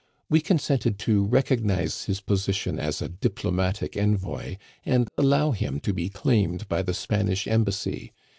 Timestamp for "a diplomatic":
3.03-3.95